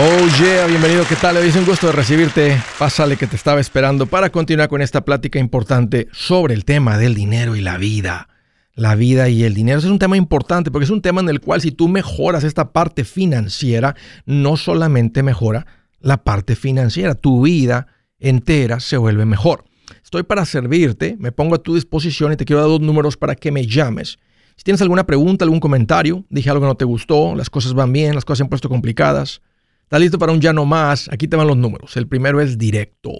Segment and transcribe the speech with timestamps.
[0.00, 1.38] Oh yeah, bienvenido, ¿qué tal?
[1.38, 2.56] Es un gusto de recibirte.
[2.78, 7.16] Pásale que te estaba esperando para continuar con esta plática importante sobre el tema del
[7.16, 8.28] dinero y la vida.
[8.76, 11.40] La vida y el dinero es un tema importante porque es un tema en el
[11.40, 15.66] cual si tú mejoras esta parte financiera, no solamente mejora
[15.98, 17.88] la parte financiera, tu vida
[18.20, 19.64] entera se vuelve mejor.
[20.04, 23.34] Estoy para servirte, me pongo a tu disposición y te quiero dar dos números para
[23.34, 24.20] que me llames.
[24.54, 27.92] Si tienes alguna pregunta, algún comentario, dije algo que no te gustó, las cosas van
[27.92, 29.42] bien, las cosas se han puesto complicadas,
[29.88, 31.08] ¿Estás listo para un ya no más?
[31.10, 31.96] Aquí te van los números.
[31.96, 33.12] El primero es directo.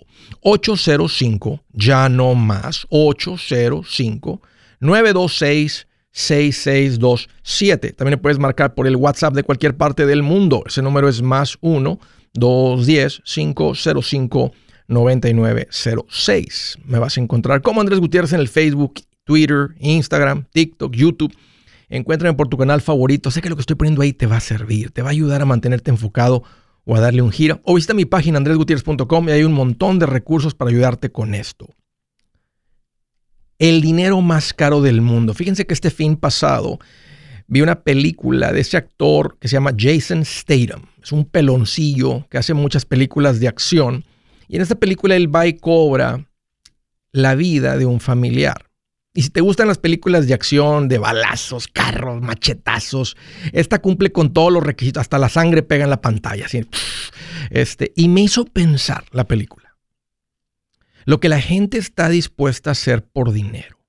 [0.42, 2.86] 805 ya no más.
[2.90, 4.42] 805
[4.78, 7.94] 926 6627.
[7.94, 10.62] También puedes marcar por el WhatsApp de cualquier parte del mundo.
[10.66, 11.98] Ese número es más 1
[12.34, 14.52] 210 505
[14.88, 16.78] 9906.
[16.84, 21.34] Me vas a encontrar como Andrés Gutiérrez en el Facebook, Twitter, Instagram, TikTok, YouTube.
[21.88, 23.30] Encuéntrame por tu canal favorito.
[23.30, 25.40] Sé que lo que estoy poniendo ahí te va a servir, te va a ayudar
[25.40, 26.44] a mantenerte enfocado
[26.88, 27.60] o a darle un giro.
[27.64, 31.68] O visita mi página andresgutierrez.com y hay un montón de recursos para ayudarte con esto.
[33.58, 35.34] El dinero más caro del mundo.
[35.34, 36.78] Fíjense que este fin pasado
[37.46, 40.86] vi una película de ese actor que se llama Jason Statham.
[41.02, 44.06] Es un peloncillo que hace muchas películas de acción.
[44.48, 46.26] Y en esta película él va y cobra
[47.12, 48.67] la vida de un familiar.
[49.18, 53.16] Y si te gustan las películas de acción, de balazos, carros, machetazos,
[53.52, 56.46] esta cumple con todos los requisitos, hasta la sangre pega en la pantalla.
[57.50, 59.76] Este, y me hizo pensar la película.
[61.04, 63.80] Lo que la gente está dispuesta a hacer por dinero.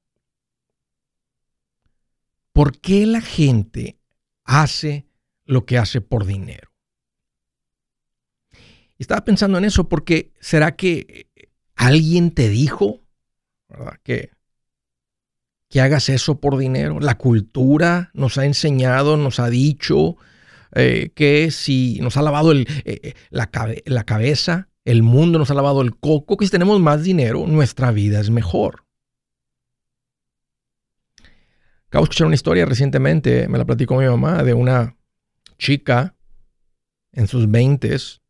[2.52, 4.00] ¿Por qué la gente
[4.46, 5.06] hace
[5.46, 6.72] lo que hace por dinero?
[8.98, 11.30] Estaba pensando en eso porque ¿será que
[11.76, 13.04] alguien te dijo
[13.68, 14.00] ¿verdad?
[14.02, 14.39] que
[15.70, 17.00] que hagas eso por dinero.
[17.00, 20.18] La cultura nos ha enseñado, nos ha dicho
[20.74, 23.50] eh, que si nos ha lavado eh, eh, la,
[23.86, 27.92] la cabeza, el mundo nos ha lavado el coco, que si tenemos más dinero, nuestra
[27.92, 28.86] vida es mejor.
[31.88, 34.96] Acabo de escuchar una historia recientemente, me la platicó mi mamá, de una
[35.58, 36.16] chica
[37.12, 38.22] en sus veintes.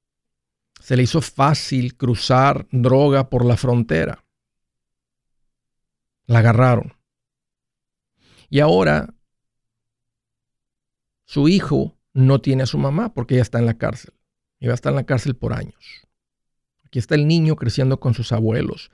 [0.82, 4.24] Se le hizo fácil cruzar droga por la frontera.
[6.26, 6.99] La agarraron.
[8.50, 9.14] Y ahora
[11.26, 14.14] su hijo no tiene a su mamá porque ella está en la cárcel.
[14.60, 16.08] Y va a estar en la cárcel por años.
[16.84, 18.92] Aquí está el niño creciendo con sus abuelos.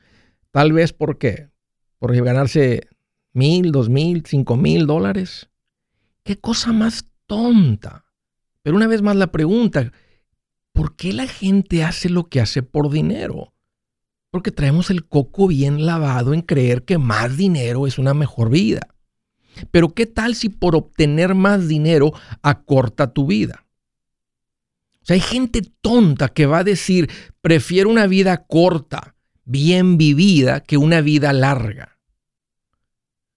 [0.52, 1.50] Tal vez por qué?
[1.98, 2.90] Por ganarse
[3.32, 5.50] mil, dos mil, cinco mil dólares.
[6.24, 8.06] Qué cosa más tonta.
[8.62, 9.94] Pero una vez más la pregunta,
[10.74, 13.54] ¿por qué la gente hace lo que hace por dinero?
[14.30, 18.95] Porque traemos el coco bien lavado en creer que más dinero es una mejor vida.
[19.72, 23.66] Pero ¿qué tal si por obtener más dinero acorta tu vida?
[25.02, 27.10] O sea, hay gente tonta que va a decir,
[27.42, 32.00] prefiero una vida corta, bien vivida, que una vida larga.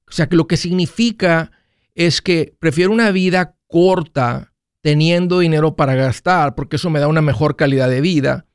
[0.08, 1.52] O sea, que lo que significa
[1.94, 7.20] es que prefiero una vida corta teniendo dinero para gastar, porque eso me da una
[7.20, 8.46] mejor calidad de vida,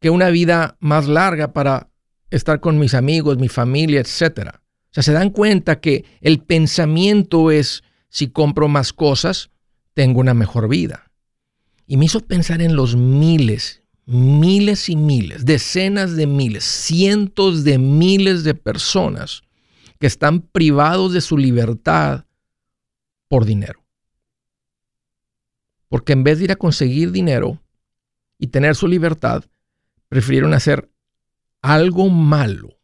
[0.00, 1.90] que una vida más larga para
[2.30, 4.62] estar con mis amigos, mi familia, etcétera.
[4.90, 9.50] O sea, se dan cuenta que el pensamiento es, si compro más cosas,
[9.94, 11.12] tengo una mejor vida.
[11.86, 17.78] Y me hizo pensar en los miles, miles y miles, decenas de miles, cientos de
[17.78, 19.42] miles de personas
[20.00, 22.24] que están privados de su libertad
[23.28, 23.84] por dinero.
[25.88, 27.60] Porque en vez de ir a conseguir dinero
[28.38, 29.44] y tener su libertad,
[30.08, 30.90] prefirieron hacer
[31.62, 32.79] algo malo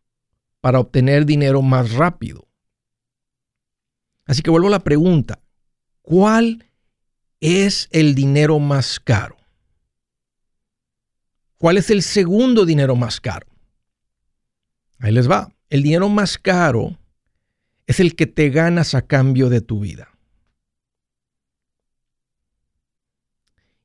[0.66, 2.48] para obtener dinero más rápido.
[4.24, 5.38] Así que vuelvo a la pregunta,
[6.02, 6.64] ¿cuál
[7.38, 9.36] es el dinero más caro?
[11.56, 13.46] ¿Cuál es el segundo dinero más caro?
[14.98, 15.52] Ahí les va.
[15.70, 16.98] El dinero más caro
[17.86, 20.18] es el que te ganas a cambio de tu vida.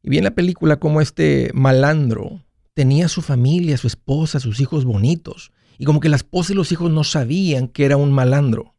[0.01, 4.83] Y vi en la película como este malandro tenía su familia, su esposa, sus hijos
[4.83, 5.51] bonitos,
[5.81, 8.75] y como que la esposa y los hijos no sabían que era un malandro.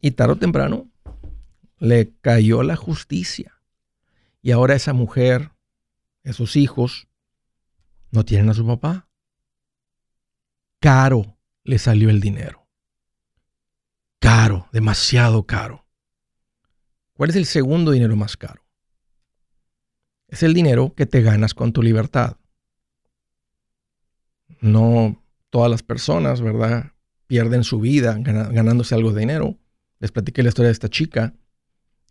[0.00, 0.90] Y tarde o temprano
[1.78, 3.62] le cayó la justicia.
[4.42, 5.52] Y ahora esa mujer,
[6.24, 7.06] esos hijos,
[8.10, 9.08] no tienen a su papá.
[10.80, 12.66] Caro le salió el dinero.
[14.18, 15.86] Caro, demasiado caro.
[17.12, 18.66] ¿Cuál es el segundo dinero más caro?
[20.26, 22.36] Es el dinero que te ganas con tu libertad
[24.60, 26.92] no todas las personas, ¿verdad?
[27.26, 29.58] Pierden su vida ganándose algo de dinero.
[29.98, 31.34] Les platiqué la historia de esta chica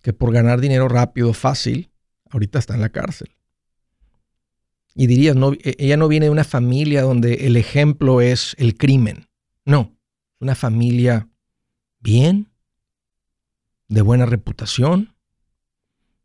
[0.02, 1.92] que por ganar dinero rápido, fácil,
[2.30, 3.36] ahorita está en la cárcel.
[4.94, 8.78] Y dirías, no, e, ella no viene de una familia donde el ejemplo es el
[8.78, 9.28] crimen.
[9.66, 9.98] No,
[10.40, 11.28] una familia
[12.00, 12.52] bien,
[13.88, 15.16] de buena reputación,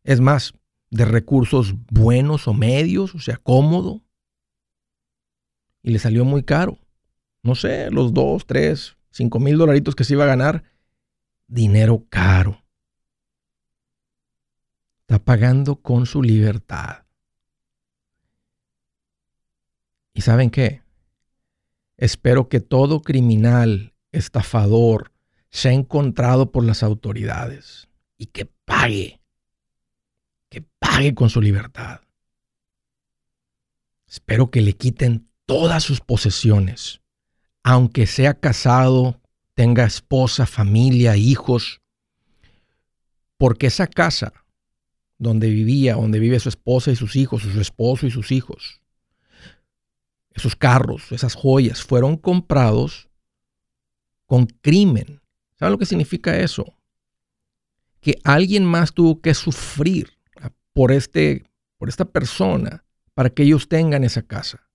[0.04, 0.54] es más,
[0.90, 4.02] de recursos buenos o medios, o sea, cómodo.
[5.82, 6.78] Y le salió muy caro.
[7.42, 10.64] No sé, los dos, tres, cinco mil dolaritos que se iba a ganar.
[11.46, 12.62] Dinero caro.
[15.00, 17.04] Está pagando con su libertad.
[20.12, 20.82] ¿Y saben qué?
[21.96, 25.12] Espero que todo criminal, estafador,
[25.50, 29.20] sea encontrado por las autoridades y que pague
[30.50, 32.02] que pague con su libertad.
[34.06, 37.00] Espero que le quiten todas sus posesiones,
[37.64, 39.20] aunque sea casado,
[39.54, 41.80] tenga esposa, familia, hijos,
[43.36, 44.32] porque esa casa
[45.18, 48.80] donde vivía, donde vive su esposa y sus hijos, su esposo y sus hijos,
[50.30, 53.08] esos carros, esas joyas, fueron comprados
[54.26, 55.20] con crimen.
[55.58, 56.76] ¿Saben lo que significa eso?
[58.00, 60.16] Que alguien más tuvo que sufrir
[60.72, 61.42] por, este,
[61.76, 64.69] por esta persona para que ellos tengan esa casa.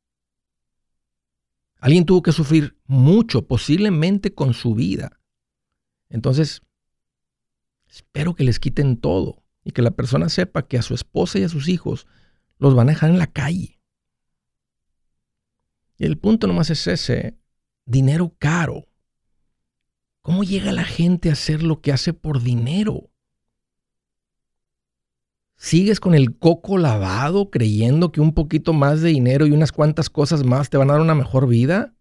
[1.80, 5.20] Alguien tuvo que sufrir mucho, posiblemente con su vida.
[6.10, 6.62] Entonces,
[7.88, 11.44] espero que les quiten todo y que la persona sepa que a su esposa y
[11.44, 12.08] a sus hijos
[12.58, 13.80] los van a dejar en la calle.
[15.98, 17.38] Y el punto nomás es ese,
[17.86, 18.88] dinero caro.
[20.22, 23.12] ¿Cómo llega la gente a hacer lo que hace por dinero?
[25.58, 30.10] ¿Sigues con el coco lavado creyendo que un poquito más de dinero y unas cuantas
[30.10, 31.94] cosas más te van a dar una mejor vida?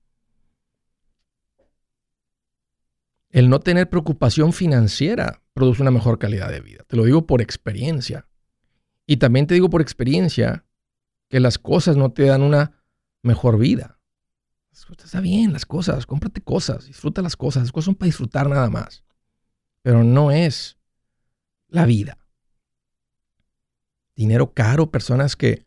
[3.31, 6.85] El no tener preocupación financiera produce una mejor calidad de vida.
[6.87, 8.29] Te lo digo por experiencia.
[9.06, 10.65] Y también te digo por experiencia
[11.29, 12.83] que las cosas no te dan una
[13.23, 13.99] mejor vida.
[14.73, 17.65] Está bien, las cosas, cómprate cosas, disfruta las cosas.
[17.65, 19.05] Las cosas son para disfrutar nada más.
[19.83, 20.77] Pero no es
[21.69, 22.24] la vida
[24.14, 25.66] dinero caro, personas que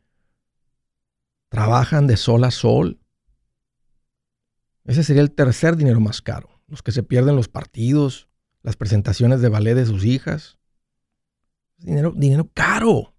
[1.50, 3.00] trabajan de sol a sol.
[4.86, 6.62] Ese sería el tercer dinero más caro.
[6.68, 8.30] Los que se pierden los partidos,
[8.62, 10.58] las presentaciones de ballet de sus hijas.
[11.78, 13.17] Dinero, dinero caro.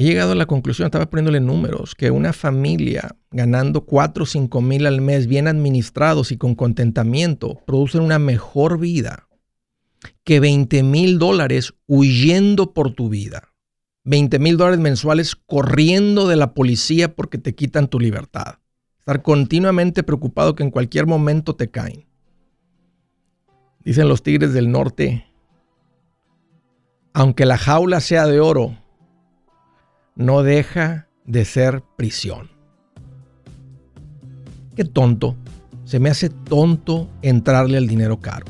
[0.00, 4.60] He llegado a la conclusión, estaba poniéndole números, que una familia ganando 4 o 5
[4.60, 9.28] mil al mes, bien administrados y con contentamiento, producen una mejor vida
[10.22, 13.52] que 20 mil dólares huyendo por tu vida.
[14.04, 18.60] 20 mil dólares mensuales corriendo de la policía porque te quitan tu libertad.
[19.00, 22.06] Estar continuamente preocupado que en cualquier momento te caen.
[23.80, 25.26] Dicen los tigres del norte,
[27.14, 28.78] aunque la jaula sea de oro,
[30.18, 32.50] no deja de ser prisión.
[34.74, 35.36] Qué tonto.
[35.84, 38.44] Se me hace tonto entrarle al dinero caro.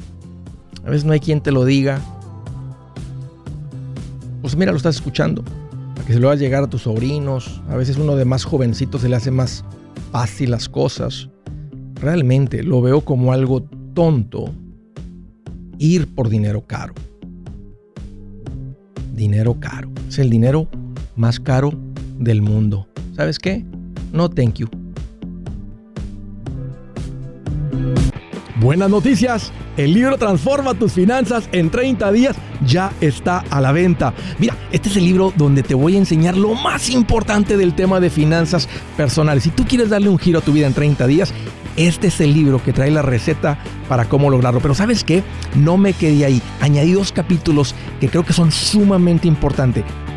[0.84, 2.00] A veces no hay quien te lo diga.
[4.40, 5.44] Pues mira, lo estás escuchando.
[5.94, 7.60] Para que se lo a llegar a tus sobrinos.
[7.68, 9.62] A veces uno de más jovencito se le hace más
[10.10, 11.28] fácil las cosas.
[11.96, 14.54] Realmente lo veo como algo tonto
[15.76, 16.94] ir por dinero caro.
[19.14, 19.90] Dinero caro.
[20.08, 20.66] Es el dinero
[21.18, 21.72] más caro
[22.18, 22.86] del mundo.
[23.16, 23.64] ¿Sabes qué?
[24.12, 24.68] No, thank you.
[28.60, 29.52] Buenas noticias.
[29.76, 34.14] El libro Transforma tus finanzas en 30 días ya está a la venta.
[34.38, 38.00] Mira, este es el libro donde te voy a enseñar lo más importante del tema
[38.00, 39.44] de finanzas personales.
[39.44, 41.32] Si tú quieres darle un giro a tu vida en 30 días,
[41.76, 43.58] este es el libro que trae la receta
[43.88, 44.58] para cómo lograrlo.
[44.58, 45.22] Pero sabes qué?
[45.54, 46.42] No me quedé ahí.
[46.60, 49.84] Añadí dos capítulos que creo que son sumamente importantes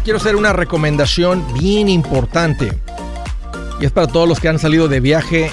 [0.00, 2.72] Quiero hacer una recomendación bien importante.
[3.80, 5.50] Y es para todos los que han salido de viaje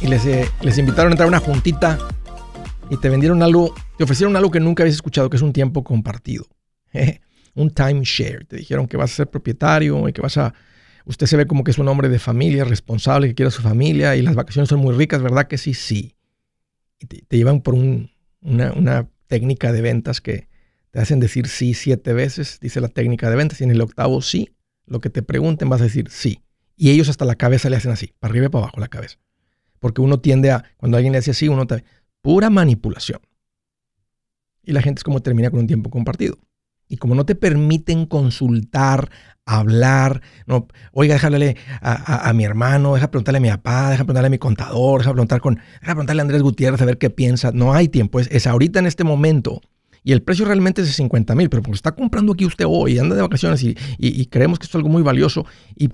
[0.00, 1.98] y les, eh, les invitaron a entrar a una juntita
[2.88, 5.84] y te vendieron algo, te ofrecieron algo que nunca habías escuchado, que es un tiempo
[5.84, 6.46] compartido.
[7.54, 8.46] un timeshare.
[8.46, 10.54] Te dijeron que vas a ser propietario y que vas a...
[11.04, 13.62] Usted se ve como que es un hombre de familia, responsable, que quiere a su
[13.62, 15.74] familia y las vacaciones son muy ricas, ¿verdad que sí?
[15.74, 16.16] Sí.
[17.06, 20.48] Te, llevan por un, una, una técnica de ventas que
[20.96, 24.22] te hacen decir sí siete veces, dice la técnica de ventas, y en el octavo
[24.22, 26.40] sí, lo que te pregunten vas a decir sí.
[26.74, 29.18] Y ellos hasta la cabeza le hacen así, para arriba y para abajo la cabeza.
[29.78, 31.84] Porque uno tiende a, cuando alguien le hace así, uno te...
[32.22, 33.20] Pura manipulación.
[34.62, 36.38] Y la gente es como termina con un tiempo compartido.
[36.88, 39.10] Y como no te permiten consultar,
[39.44, 44.28] hablar, no, oiga, déjale a, a, mi hermano, deja preguntarle a mi papá, deja preguntarle
[44.28, 47.52] a mi contador, deja preguntar con, deja preguntarle a Andrés Gutiérrez a ver qué piensa.
[47.52, 49.60] No hay tiempo, es, es ahorita en este momento
[50.06, 52.96] y el precio realmente es de 50 mil, pero porque está comprando aquí usted hoy,
[52.96, 55.44] anda de vacaciones y, creemos que esto es algo muy valioso
[55.74, 55.88] y,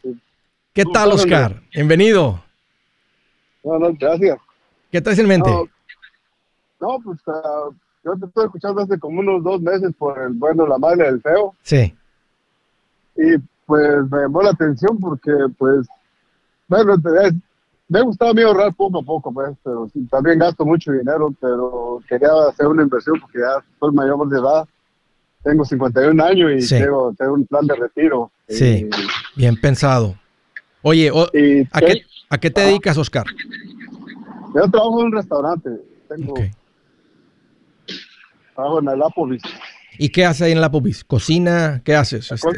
[0.73, 1.61] ¿Qué tal, Oscar?
[1.75, 2.45] Bienvenido.
[3.65, 4.39] Bueno, gracias.
[4.93, 5.51] ¿Qué traes en mente?
[5.51, 5.69] No,
[7.05, 7.69] pues ah,
[8.05, 11.21] yo te estoy escuchando hace como unos dos meses por el bueno, la madre del
[11.21, 11.55] feo.
[11.63, 11.95] Sí.
[13.17, 15.87] Y pues me llamó la atención porque, pues,
[16.67, 16.97] bueno,
[17.89, 20.93] me ha gustado a mí ahorrar poco a poco, pues, pero sí, también gasto mucho
[20.93, 24.67] dinero, pero quería hacer una inversión porque ya soy mayor de edad.
[25.43, 28.31] Tengo 51 años y tengo, un plan de retiro.
[28.49, 28.89] Sí,
[29.37, 30.15] bien pensado.
[30.83, 33.27] Oye, ¿a, qué, ¿a, qué, te dedicas, Oscar?
[34.55, 35.71] Yo trabajo en un restaurante.
[36.09, 36.35] Tengo
[38.61, 39.43] Trabajo en el Applebee's.
[39.99, 41.03] ¿Y qué haces ahí en el Applebee's?
[41.03, 41.81] ¿Cocina?
[41.83, 42.31] ¿Qué haces?
[42.31, 42.49] Este?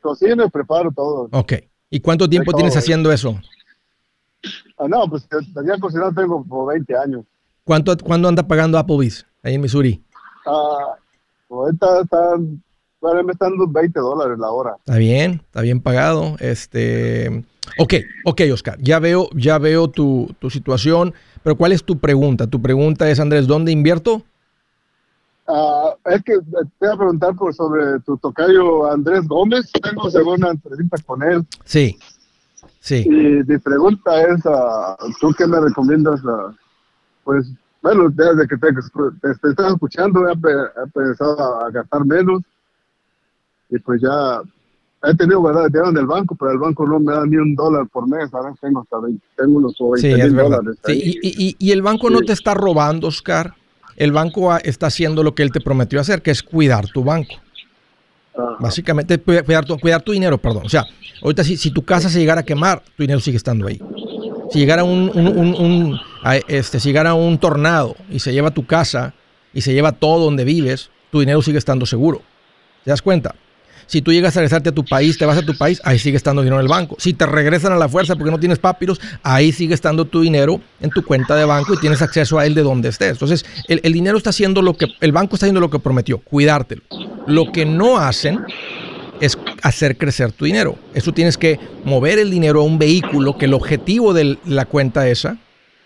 [0.00, 1.28] cocino y preparo todo.
[1.32, 1.54] Ok.
[1.90, 3.40] ¿Y cuánto tiempo tienes haciendo eso?
[4.78, 7.24] Ah, no, pues tenía cocinado tengo como 20 años.
[7.64, 10.00] ¿Cuánto, ¿Cuándo anda pagando Applebee's ahí en Missouri?
[10.46, 10.94] Ah,
[11.50, 12.62] ahorita están,
[13.00, 14.76] bueno, me están dando 20 dólares la hora.
[14.78, 16.36] Está bien, está bien pagado.
[16.38, 17.44] Este,
[17.78, 17.94] ok,
[18.26, 22.46] ok, Oscar, ya veo, ya veo tu, tu situación, pero ¿cuál es tu pregunta?
[22.46, 24.22] Tu pregunta es, Andrés, ¿dónde invierto?
[25.46, 29.70] Uh, es que te voy a preguntar por sobre tu tocayo Andrés Gómez.
[29.72, 31.44] Tengo segunda entrevista con él.
[31.64, 31.98] Sí,
[32.80, 33.04] sí.
[33.06, 36.24] Y mi pregunta es, uh, ¿tú qué me recomiendas?
[36.24, 36.54] Uh,
[37.24, 37.46] pues,
[37.82, 42.40] bueno, desde que te, te, estás escuchando he, he, pensado a gastar menos.
[43.68, 44.40] Y pues ya
[45.02, 45.66] he tenido ¿verdad?
[45.66, 48.32] dinero en el banco, pero el banco no me da ni un dólar por mes.
[48.32, 50.78] Ahora tengo hasta 20, tengo unos 20 Sí, es mil dólares.
[50.86, 53.54] Sí, y, y- y el banco no te está robando, Oscar.
[53.96, 57.34] El banco está haciendo lo que él te prometió hacer, que es cuidar tu banco.
[58.36, 58.56] Ajá.
[58.60, 60.64] Básicamente, cu- cuidar tu, cuidar tu dinero, perdón.
[60.66, 60.84] O sea,
[61.22, 63.80] ahorita si, si tu casa se llegara a quemar, tu dinero sigue estando ahí.
[64.50, 68.50] Si llegara un, un- un- un- a- este, si llegara un tornado y se lleva
[68.50, 69.14] tu casa
[69.52, 72.22] y se lleva todo donde vives, tu dinero sigue estando seguro.
[72.84, 73.34] ¿Te das cuenta?
[73.86, 76.16] Si tú llegas a regresarte a tu país, te vas a tu país, ahí sigue
[76.16, 76.96] estando dinero en el banco.
[76.98, 80.60] Si te regresan a la fuerza porque no tienes papiros, ahí sigue estando tu dinero
[80.80, 83.12] en tu cuenta de banco y tienes acceso a él de donde estés.
[83.12, 86.18] Entonces, el, el dinero está haciendo lo que, el banco está haciendo lo que prometió,
[86.18, 86.82] cuidártelo.
[87.26, 88.40] Lo que no hacen
[89.20, 90.76] es hacer crecer tu dinero.
[90.94, 95.08] Eso tienes que mover el dinero a un vehículo que el objetivo de la cuenta
[95.08, 95.38] esa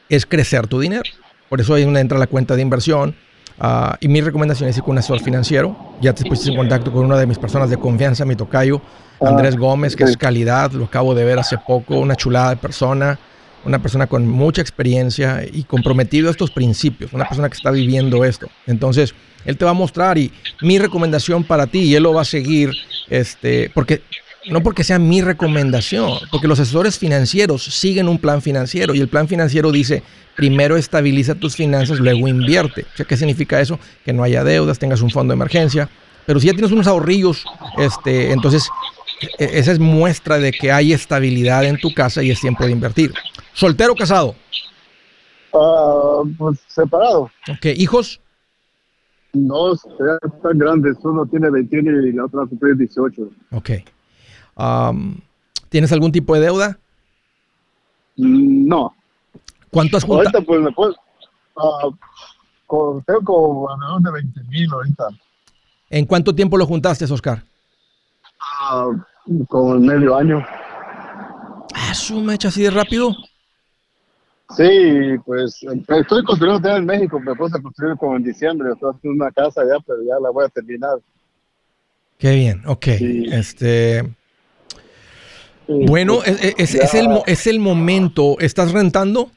[0.09, 1.02] es crecer tu dinero.
[1.49, 3.14] Por eso ahí entra la cuenta de inversión.
[3.61, 5.77] Ah, y mi recomendación es ir con un asesor financiero.
[6.00, 8.81] Ya te pusiste en contacto con una de mis personas de confianza, mi tocayo,
[9.21, 10.71] Andrés Gómez, que es calidad.
[10.73, 11.99] Lo acabo de ver hace poco.
[11.99, 13.19] Una chulada de persona.
[13.65, 17.12] Una persona con mucha experiencia y comprometido a estos principios.
[17.12, 18.49] Una persona que está viviendo esto.
[18.67, 22.23] Entonces, él te va a mostrar y mi recomendación para ti, y él lo va
[22.23, 22.71] a seguir,
[23.09, 24.03] este, porque
[24.50, 29.09] no porque sea mi recomendación, porque los asesores financieros siguen un plan financiero y el
[29.09, 30.02] plan financiero dice,
[30.37, 32.83] primero estabiliza tus finanzas, luego invierte.
[32.83, 33.78] O sea, ¿qué significa eso?
[34.05, 35.88] Que no haya deudas, tengas un fondo de emergencia.
[36.26, 37.45] Pero si ya tienes unos ahorrillos,
[37.78, 38.69] este, entonces
[39.38, 42.73] e- esa es muestra de que hay estabilidad en tu casa y es tiempo de
[42.73, 43.12] invertir.
[43.55, 44.35] ¿Soltero o casado?
[45.55, 47.31] Ah, pues separado.
[47.50, 48.21] Ok, ¿hijos?
[49.99, 50.97] Ya están grandes.
[51.02, 53.31] Uno tiene 21 y la otra cumplir 18.
[53.52, 53.71] Ok.
[54.59, 55.21] Am,
[55.69, 56.79] ¿Tienes algún tipo de deuda?
[58.17, 58.95] No.
[59.71, 60.29] ¿Cuánto has juntado?
[60.29, 60.95] Ahorita pues me puedo...
[61.57, 61.88] ah,
[62.67, 65.05] con- tengo como alrededor de 20 mil ahorita.
[65.91, 67.43] ¿En cuánto tiempo lo juntaste, Oscar?
[68.41, 68.88] Ah,
[69.49, 70.45] como en medio año.
[71.75, 73.15] Ah, su mecha así de rápido.
[74.57, 78.93] Sí, pues estoy construyendo ya en México, me puse a construir como en diciembre, estoy
[78.95, 80.99] haciendo una casa ya, pero ya la voy a terminar.
[82.19, 82.85] Qué bien, ok.
[82.97, 83.27] Sí.
[83.31, 84.11] Este,
[85.68, 88.37] bueno, pues, es, es- ya- es el, es el momento.
[88.40, 89.31] ¿Estás rentando?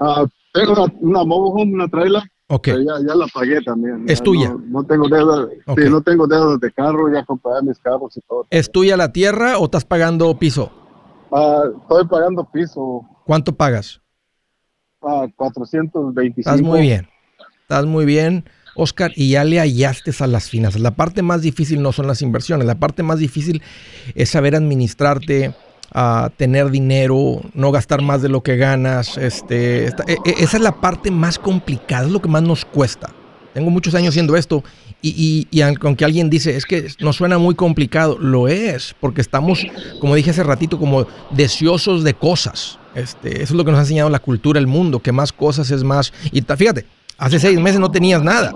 [0.00, 2.62] ah, tengo una, una mobile home, una trailer, Ok.
[2.64, 4.04] pero ya, ya la pagué también.
[4.08, 4.48] ¿Es Ya tuya?
[4.50, 5.80] No, no tengo deuda, Ok.
[5.80, 8.46] sí, no tengo deudas de carro, ya compré mis carros y todo.
[8.50, 10.70] ¿Es tuya la tierra o estás pagando piso?
[11.32, 14.00] Ah, estoy pagando piso ¿Cuánto pagas?
[15.02, 16.40] a 425.
[16.50, 17.08] Estás muy bien.
[17.62, 18.44] Estás muy bien,
[18.76, 20.80] Oscar, y ya le hallaste a las finanzas.
[20.80, 23.62] La parte más difícil no son las inversiones, la parte más difícil
[24.14, 25.54] es saber administrarte,
[25.92, 29.16] a tener dinero, no gastar más de lo que ganas.
[29.16, 33.12] Este, e- e- esa es la parte más complicada, es lo que más nos cuesta.
[33.54, 34.64] Tengo muchos años haciendo esto
[35.00, 39.20] y, y, y aunque alguien dice, es que no suena muy complicado, lo es, porque
[39.20, 39.64] estamos,
[40.00, 42.80] como dije hace ratito, como deseosos de cosas.
[42.96, 45.70] Este, eso es lo que nos ha enseñado la cultura, el mundo, que más cosas
[45.70, 46.12] es más.
[46.32, 46.86] Y fíjate,
[47.18, 48.52] hace seis meses no tenías nada.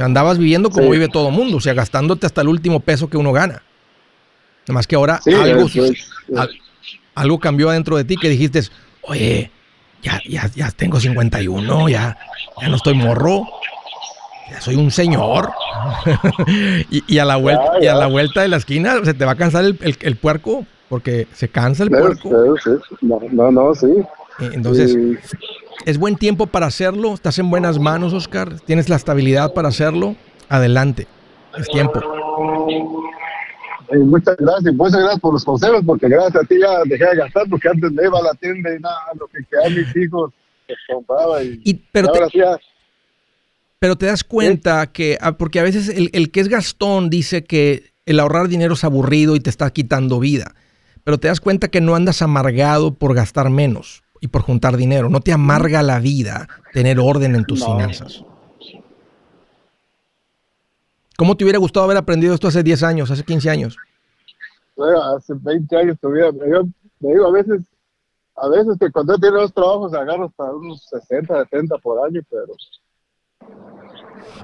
[0.00, 0.92] Andabas viviendo como Sí.
[0.92, 3.62] vive todo mundo, o sea, gastándote hasta el último peso que uno gana.
[4.66, 6.10] Nada más que ahora Sí, algo, es-
[7.14, 8.62] algo cambió adentro de ti que dijiste,
[9.02, 9.50] oye,
[10.02, 12.18] ya, ya, ya tengo 51, ya,
[12.60, 13.44] ya no estoy morro,
[14.50, 15.50] ya soy un señor.
[16.90, 17.94] y, y a la vuelta, Ya, y a ya.
[17.94, 21.26] la vuelta de la esquina se te va a cansar el, el- el puerco, porque
[21.32, 22.30] se cansa el puerco.
[23.02, 23.86] No, no, no, sí.
[24.52, 25.36] Entonces, Sí.
[25.84, 30.16] Es buen tiempo para hacerlo, estás en buenas manos, Oscar, tienes la estabilidad para hacerlo,
[30.48, 31.06] adelante,
[31.58, 32.00] es tiempo.
[33.92, 37.16] Eh, muchas gracias, muchas gracias por los consejos, porque gracias a ti ya dejé de
[37.16, 40.32] gastar, porque antes me iba a la tienda y nada, lo que quedaban mis hijos,
[40.66, 42.58] pues compraba y, Y, pero te- ahora ya-
[43.78, 47.44] Pero te das cuenta que, ah, porque a veces el, el que es Gastón dice
[47.44, 50.54] que el ahorrar dinero es aburrido y te está quitando vida.
[51.04, 55.08] Pero te das cuenta que no andas amargado por gastar menos y por juntar dinero.
[55.10, 57.66] No te amarga la vida tener orden en tus No.
[57.66, 58.24] finanzas.
[61.16, 63.76] ¿Cómo te hubiera gustado haber aprendido esto hace 10 años, hace 15 años?
[64.76, 66.64] bueno, hace 20 años todavía, yo
[67.00, 67.62] me digo a veces,
[68.36, 72.52] a veces que cuando tiene dos trabajos agarro hasta unos 60, 70 por año, pero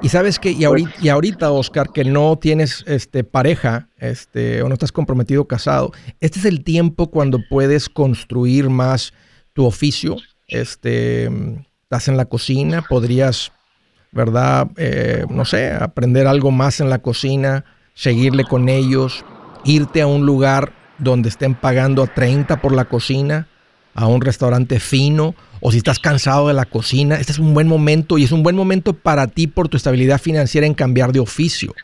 [0.03, 4.69] Y sabes que, y ahorita, y ahorita, Oscar, que no tienes este, pareja, este, o
[4.69, 9.13] no estás comprometido casado, este es el tiempo cuando puedes construir más
[9.53, 10.17] tu oficio.
[10.49, 11.31] Este,
[11.83, 13.53] estás en la cocina, podrías,
[14.13, 14.69] ¿verdad?
[14.77, 19.25] Eh, no sé, aprender algo más en la cocina, seguirle con ellos,
[19.65, 23.49] irte a un lugar donde estén pagando a 30 por la cocina,
[23.95, 27.69] a un restaurante fino, o si estás cansado de la cocina, este es un buen
[27.69, 31.21] momento y es un buen momento para ti por tu estabilidad financiera en cambiar de
[31.21, 31.75] oficio.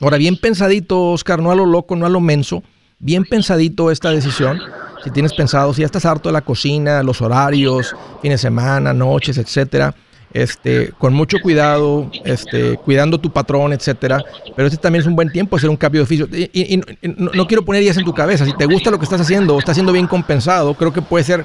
[0.00, 2.62] Ahora, bien pensadito, Oscar, no a lo loco, no a lo menso,
[2.98, 4.60] bien pensadito esta decisión.
[5.04, 8.92] Si tienes pensado, si ya estás harto de la cocina, los horarios, fines de semana,
[8.92, 9.94] noches, etcétera,
[10.32, 14.22] este, con mucho cuidado, este, cuidando tu patrón, etcétera.
[14.56, 16.28] Pero este también es un buen tiempo hacer un cambio de oficio.
[16.32, 18.44] Y, no, quiero poner ideas en tu cabeza.
[18.44, 21.24] Si te gusta lo que estás haciendo o estás siendo bien compensado, creo que puede
[21.24, 21.44] ser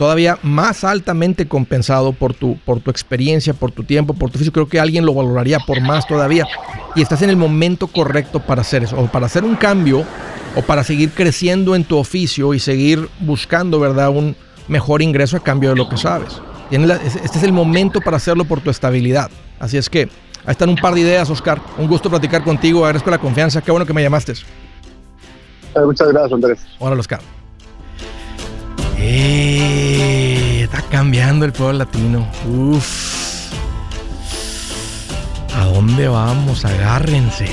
[0.00, 4.50] todavía más altamente compensado por tu, por tu experiencia, por tu tiempo, por tu oficio.
[4.50, 6.48] Creo que alguien lo valoraría por más todavía.
[6.94, 10.06] Y estás en el momento correcto para hacer eso, o para hacer un cambio,
[10.56, 14.36] o para seguir creciendo en tu oficio y seguir buscando, ¿verdad?, un
[14.68, 16.40] mejor ingreso a cambio de lo que sabes.
[16.70, 19.30] Este es el momento para hacerlo por tu estabilidad.
[19.58, 20.08] Así es que
[20.46, 21.60] ahí están un par de ideas, Oscar.
[21.76, 22.86] Un gusto platicar contigo.
[22.86, 23.60] Agradezco la confianza.
[23.60, 24.32] Qué bueno que me llamaste.
[24.32, 26.58] Eh, muchas gracias, Andrés.
[26.78, 27.20] Hola, Oscar.
[29.02, 32.28] Eh, está cambiando el pueblo latino.
[32.46, 33.50] Uf.
[35.54, 36.64] ¿A dónde vamos?
[36.64, 37.46] Agárrense.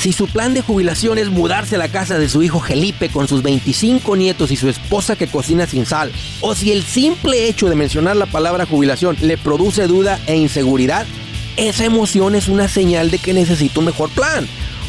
[0.00, 3.28] Si su plan de jubilación es mudarse a la casa de su hijo Felipe con
[3.28, 7.68] sus 25 nietos y su esposa que cocina sin sal, o si el simple hecho
[7.68, 11.06] de mencionar la palabra jubilación le produce duda e inseguridad,
[11.58, 14.48] esa emoción es una señal de que necesita un mejor plan.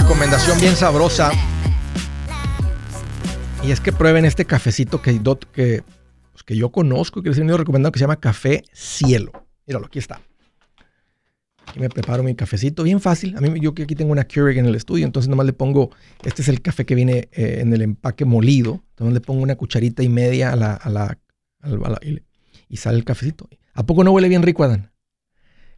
[0.00, 1.32] Recomendación bien sabrosa.
[3.64, 5.20] Y es que prueben este cafecito que,
[5.52, 5.82] que,
[6.32, 9.32] pues, que yo conozco, que les he venido recomendando, que se llama Café Cielo.
[9.66, 10.20] Míralo, aquí está.
[11.66, 13.36] Aquí me preparo mi cafecito, bien fácil.
[13.36, 15.90] A mí, yo aquí tengo una Keurig en el estudio, entonces nomás le pongo,
[16.22, 18.84] este es el café que viene eh, en el empaque molido.
[18.90, 21.18] Entonces le pongo una cucharita y media a la, a la,
[22.68, 23.48] y, sale el cafecito.
[23.74, 24.92] ¿A poco no huele bien rico, Adán?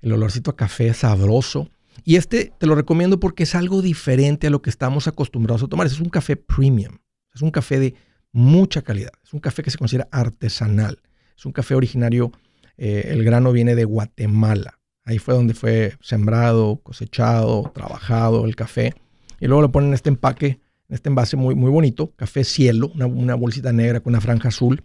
[0.03, 1.71] El olorcito a café sabroso.
[2.05, 5.69] Y este te lo recomiendo porque es algo diferente a lo que estamos acostumbrados a
[5.69, 5.87] tomar.
[5.87, 6.99] Es un café premium.
[7.35, 7.95] Es un café de
[8.33, 9.13] mucha calidad.
[9.23, 11.01] Es un café que se considera artesanal.
[11.37, 12.33] Es un café originario,
[12.77, 14.79] eh, el grano viene de Guatemala.
[15.05, 18.95] Ahí fue donde fue sembrado, cosechado, trabajado el café.
[19.41, 22.93] Y luego lo ponen en este empaque, en este envase muy, muy bonito, café cielo,
[22.95, 24.83] una, bolsita negra con una franja azul.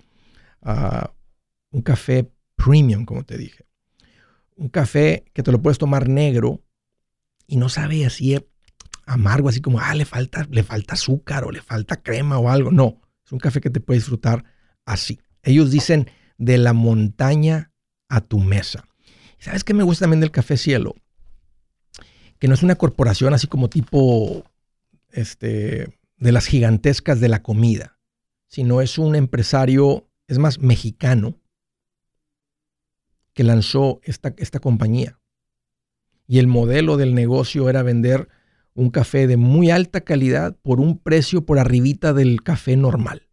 [0.62, 1.14] Ah,
[1.72, 3.66] un café premium, como te dije.
[4.56, 6.62] Un café que te lo puedes tomar negro
[7.48, 8.38] y no sabe así
[9.06, 12.72] amargo, así como, ah, le falta, le falta azúcar o le falta crema o algo.
[12.72, 14.44] No, es un café que te puedes disfrutar
[14.86, 15.20] así.
[15.44, 17.72] Ellos dicen de la montaña
[18.10, 18.88] a tu mesa.
[19.40, 20.96] ¿Sabes qué me gusta también del Café Cielo?
[22.40, 24.44] Que no es una corporación así como tipo
[25.12, 28.00] este, de las gigantescas de la comida,
[28.48, 31.40] sino es un empresario, es más, mexicano,
[33.34, 35.20] que lanzó esta, esta compañía
[36.28, 38.28] y el modelo del negocio era vender
[38.74, 43.28] un café de muy alta calidad por un precio por arribita del café normal.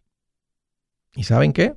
[1.14, 1.74] ¿Y saben qué?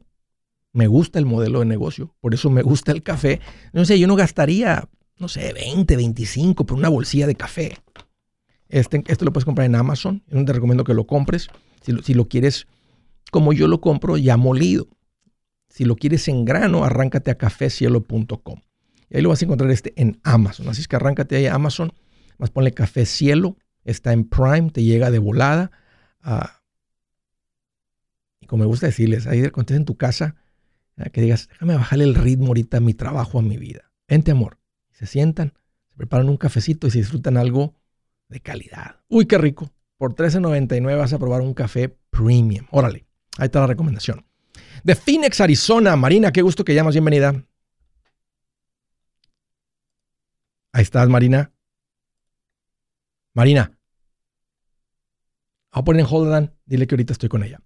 [0.71, 3.39] Me gusta el modelo de negocio, por eso me gusta el café.
[3.73, 7.77] No sé, yo no gastaría, no sé, 20, 25 por una bolsilla de café.
[8.67, 11.47] Este, lo puedes comprar en Amazon, yo te recomiendo que lo compres.
[11.81, 12.67] Si lo, si lo quieres
[13.31, 14.87] como yo lo compro, ya molido.
[15.69, 18.61] Si lo quieres en grano, arráncate a cafecielo.com.
[19.09, 20.67] Y ahí lo vas a encontrar este en Amazon.
[20.69, 21.93] Así es que arráncate ahí a Amazon,
[22.37, 25.71] más ponle café cielo, está en Prime, te llega de volada.
[26.21, 26.61] Ah,
[28.41, 30.35] y como me gusta decirles, ahí cuando en tu casa,
[30.97, 33.91] ah, que digas, déjame bajarle el ritmo ahorita a mi trabajo, a mi vida.
[34.07, 34.57] Vente, amor.
[34.91, 35.53] Se sientan,
[35.89, 37.75] se preparan un cafecito y se disfrutan algo
[38.29, 38.97] de calidad.
[39.07, 39.71] Uy, qué rico.
[39.97, 42.65] Por $13.99 vas a probar un café premium.
[42.71, 43.05] Órale,
[43.37, 44.25] ahí está la recomendación.
[44.83, 45.95] De Phoenix, Arizona.
[45.95, 46.93] Marina, qué gusto que llamas.
[46.93, 47.43] Bienvenida.
[50.75, 51.53] Ahí estás, Marina.
[53.33, 53.71] Marina.
[55.71, 57.61] Voy a poner en hold Dile que ahorita estoy con ella.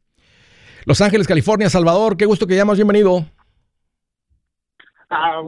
[0.86, 2.18] Los Ángeles, California, Salvador.
[2.18, 2.78] Qué gusto que llamas.
[2.78, 3.26] Bienvenido.
[5.10, 5.42] Ah,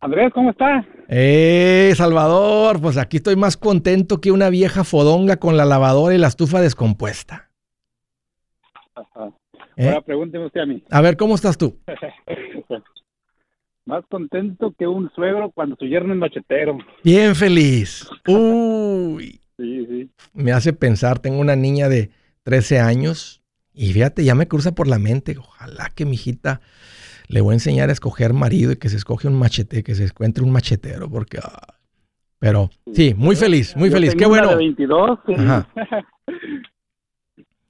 [0.00, 0.84] Andrés, ¿cómo estás?
[1.08, 2.82] ¡Eh, Salvador!
[2.82, 6.60] Pues aquí estoy más contento que una vieja fodonga con la lavadora y la estufa
[6.60, 7.50] descompuesta.
[9.76, 9.88] ¿Eh?
[9.88, 10.84] Ahora pregúnteme usted a mí.
[10.90, 11.78] A ver, ¿cómo estás tú?
[13.90, 16.78] más contento que un suegro cuando su yerno es machetero.
[17.02, 18.08] Bien feliz.
[18.26, 19.40] Uy.
[19.56, 20.10] Sí, sí.
[20.32, 22.10] Me hace pensar, tengo una niña de
[22.44, 23.42] 13 años
[23.74, 26.60] y fíjate, ya me cruza por la mente, ojalá que mi hijita
[27.28, 30.04] le voy a enseñar a escoger marido y que se escoge un machete, que se
[30.04, 31.38] encuentre un machetero, porque...
[31.42, 31.74] ah,
[32.38, 34.48] pero sí, muy feliz, muy Yo feliz, qué bueno.
[34.48, 35.18] de 22.
[35.26, 35.34] sí.
[35.38, 35.68] Ajá.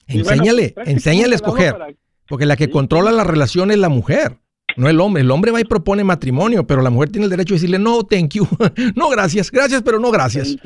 [0.07, 1.97] Y bueno, Enséñale, enséñale a escoger,
[2.29, 4.40] porque la que controla la relación es la mujer.
[4.77, 5.23] No el hombre.
[5.23, 8.03] El hombre va y propone matrimonio, pero la mujer tiene el derecho de decirle, no,
[8.05, 8.47] thank you.
[8.97, 9.51] no, gracias.
[9.51, 10.57] Gracias, pero no gracias.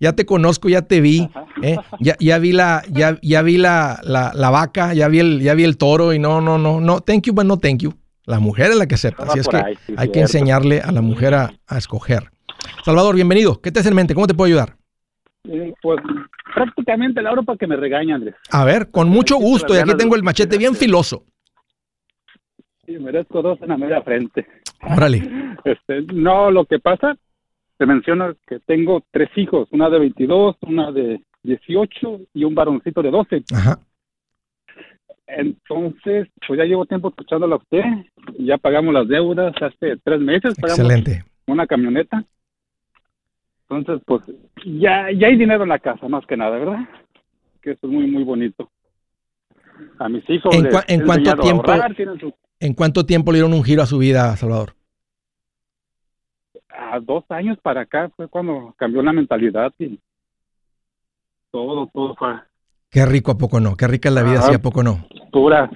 [0.00, 1.28] Ya te conozco, ya te vi.
[1.62, 1.76] ¿eh?
[2.00, 5.54] Ya, ya vi la, ya, ya vi la, la, la vaca, ya vi el, ya
[5.54, 7.92] vi el toro y no, no, no, no, thank you, but no thank you.
[8.26, 9.24] La mujer es la que acepta.
[9.24, 9.62] Así es que
[9.96, 12.30] hay que enseñarle a la mujer a, a escoger.
[12.84, 13.60] Salvador, bienvenido.
[13.60, 14.14] ¿Qué te hace en mente?
[14.14, 14.76] ¿Cómo te puedo ayudar?
[15.46, 16.00] Eh, Pues
[16.54, 18.34] prácticamente la hora para que me regañe, Andrés.
[18.50, 19.74] A ver, con mucho gusto.
[19.74, 21.24] Y aquí tengo el machete bien filoso.
[22.86, 24.46] Sí, merezco dos en la media frente.
[24.82, 25.22] Órale.
[25.64, 27.16] Este, no, lo que pasa,
[27.78, 33.00] te menciona que tengo tres hijos, una de 22, una de 18 y un varoncito
[33.00, 33.44] de 12.
[33.54, 33.78] Ajá.
[35.26, 37.82] Entonces, pues ya llevo tiempo escuchándolo a usted.
[38.38, 40.54] Ya pagamos las deudas hace tres meses.
[40.60, 41.24] Pagamos Excelente.
[41.46, 42.22] una camioneta.
[43.70, 44.22] Entonces, pues
[44.66, 46.80] ya, ya hay dinero en la casa, más que nada, ¿verdad?
[47.62, 48.70] Que eso es muy, muy bonito.
[49.98, 53.36] A mis hijos ¿En les en cuánto tiempo- ahorrar, tienen su- ¿En cuánto tiempo le
[53.36, 54.74] dieron un giro a su vida, Salvador?
[56.70, 60.00] a dos años para acá fue cuando cambió la mentalidad y
[61.50, 62.28] todo, todo fue
[62.90, 63.76] Qué rico a poco no.
[63.76, 65.06] Qué rica es la vida, sí a poco no.
[65.30, 65.68] pura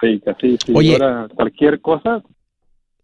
[0.00, 0.72] rica, sí, sí.
[0.74, 0.98] Oye.
[1.36, 2.16] Cualquier cosa.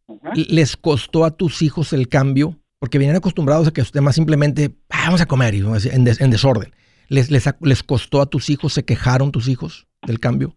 [0.09, 0.33] ajá.
[0.49, 2.57] ¿Les costó a tus hijos el cambio?
[2.81, 6.21] Porque venían acostumbrados a que usted más simplemente, "Ah, vamos a comer, y en, des-
[6.21, 6.73] en desorden.
[7.09, 8.73] ¿Les, les, ¿Les costó a tus hijos?
[8.73, 10.57] ¿Se quejaron tus hijos del cambio?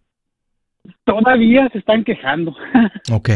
[1.04, 2.54] Todavía se están quejando,
[3.12, 3.30] Ok.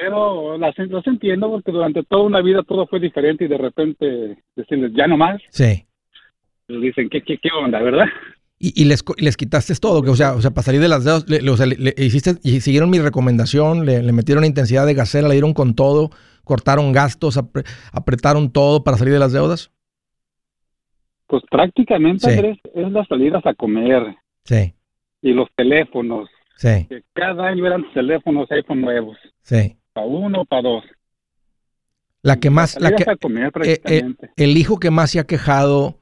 [0.00, 4.38] pero las, los entiendo porque durante toda una vida todo fue diferente y de repente
[4.56, 5.84] decirles ya no más, Sí.
[6.68, 8.06] les dicen ¿qué, qué, qué onda, verdad?
[8.58, 9.02] Y, y les,
[9.36, 11.56] quitaste todo, que, o sea, o sea, para salir de las dedos, le, le- o
[11.56, 15.34] sea, le- le hiciste, y siguieron mi recomendación, le, le metieron intensidad de gasera, le
[15.34, 16.10] dieron con todo,
[16.44, 19.72] cortaron gastos, apre- apretaron todo para salir de las deudas.
[21.26, 22.34] Pues prácticamente, Sí.
[22.38, 24.74] Andrés, es las salidas a comer Sí,
[25.22, 29.76] y los teléfonos, sí, que cada año eran teléfonos iPhone nuevos, sí.
[29.92, 30.84] para uno, para dos.
[32.22, 35.98] La que más, la que, comer eh, eh, el hijo que más se ha quejado,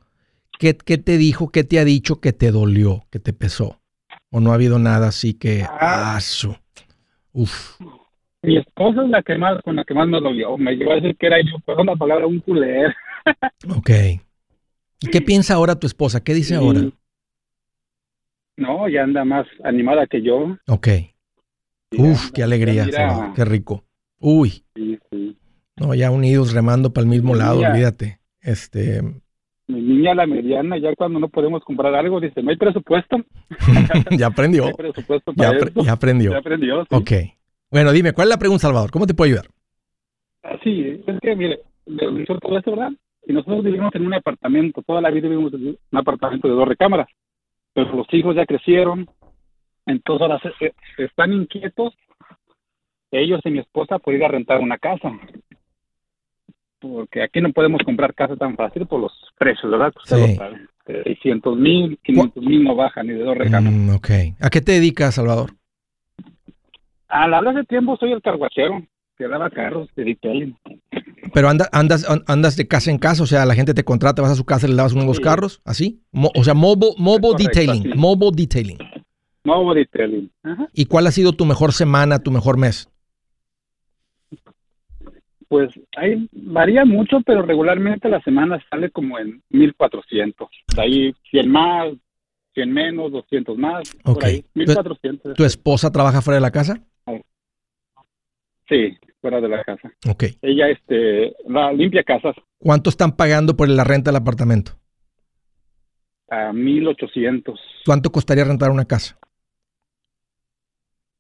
[0.59, 3.81] ¿qué, qué te dijo, qué te ha dicho que te dolió, que te pesó?
[4.31, 6.17] ¿O no ha habido nada así que, Ah.
[6.17, 6.55] ah, su,
[7.33, 7.81] uf,
[8.43, 10.57] Mi esposa es la que más, con la que más me dolió.
[10.57, 12.91] Me llegó a decir que era yo, perdón la palabra, un culero.
[13.77, 13.91] ok.
[15.03, 16.23] ¿Y qué piensa ahora tu esposa?
[16.23, 16.83] ¿Qué dice ahora?
[18.61, 20.55] No, ya anda más animada que yo.
[20.69, 20.89] Ok.
[21.97, 23.85] Uf, qué alegría, Salvador, qué rico.
[24.21, 25.37] Uy, sí, sí.
[25.77, 27.71] no, ya unidos remando para el mismo lado, Mira.
[27.73, 28.21] olvídate.
[28.43, 29.01] Este,
[29.67, 33.17] Mi niña, la mediana, ya cuando no podemos comprar algo, dice, no hay presupuesto.
[34.11, 35.83] ya No aprendió, hay presupuesto ya, para esto.
[35.83, 36.31] ya aprendió.
[36.33, 36.89] Ya aprendió, sí.
[36.95, 37.11] Ok.
[37.71, 38.91] Bueno, dime, ¿cuál es la pregunta, Salvador?
[38.91, 39.47] ¿Cómo te puedo ayudar?
[40.63, 42.93] Sí, es que, mire, todo esto, ¿verdad?
[43.27, 46.69] Y nosotros vivimos en un apartamento, toda la vida vivimos en un apartamento de dos
[46.69, 47.09] recámaras,
[47.73, 49.09] pero los hijos ya crecieron,
[49.87, 51.95] entonces ahora se- se- están inquietos
[53.13, 55.11] ellos y mi esposa por ir a rentar una casa.
[56.79, 59.93] Porque aquí no podemos comprar casa tan fácil por los precios, ¿verdad?
[59.97, 60.23] Usted Sí.
[60.31, 60.67] lo sabe.
[60.87, 63.79] De 600 mil, 500 mil no bajan ni de dos recámaras.
[63.79, 64.11] Mm, ok.
[64.41, 65.51] ¿A qué te dedicas, Salvador?
[67.09, 68.83] A la hora de tiempo soy el carguachero,
[69.19, 70.57] que daba carros de detailing.
[71.35, 74.23] Pero anda- andas, an- andas de casa en casa, o sea, la gente te contrata,
[74.23, 75.23] vas a su casa le lavas nuevos Sí.
[75.23, 76.03] carros, ¿así?
[76.13, 77.99] Mo- o sea, mobile, mobile correcto, detailing, así.
[77.99, 78.79] mobile detailing.
[79.45, 80.31] No detailing.
[80.43, 80.69] Ajá.
[80.75, 82.89] ¿Y cuál ha sido tu mejor semana, tu mejor mes?
[85.49, 90.49] Pues ahí varía mucho, pero regularmente la semana sale como en 1400.
[90.77, 91.89] De ahí 100 más,
[92.55, 93.83] 100 menos, 200 más.
[94.05, 94.15] Ok.
[94.15, 95.35] Por ahí, 1400.
[95.35, 96.81] ¿Tu esposa trabaja fuera de la casa?
[98.69, 99.93] Sí, fuera de la casa.
[100.09, 100.25] Ok.
[100.43, 104.73] Ella este, la limpia casas ¿Cuánto están pagando por la renta del apartamento?
[106.29, 107.59] a 1800.
[107.85, 109.19] ¿Cuánto costaría rentar una casa?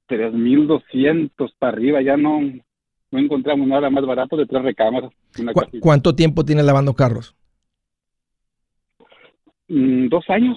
[0.06, 2.00] 3200 para arriba.
[2.02, 2.40] Ya no,
[3.10, 5.10] no encontramos nada más barato de tres recámaras.
[5.38, 5.78] Una ¿Cu- casita.
[5.80, 7.34] ¿Cuánto tiempo tienes lavando carros?
[9.68, 10.56] Mm, dos años.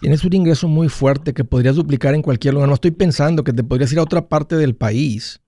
[0.00, 2.68] Tienes un ingreso muy fuerte que podrías duplicar en cualquier lugar.
[2.68, 5.42] No estoy pensando que te podrías ir a otra parte del país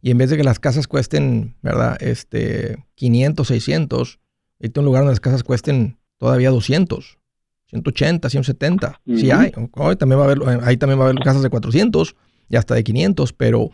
[0.00, 1.96] y en vez de que las casas cuesten, ¿verdad?
[2.00, 4.20] Este, 500, 600,
[4.60, 7.18] irte a un lugar donde las casas cuesten todavía 200,
[7.66, 9.00] 180, 170.
[9.16, 9.52] Sí hay.
[9.74, 12.14] Hoy también va a haber, ahí también va a haber casas de 400
[12.48, 13.70] y hasta de 500, pero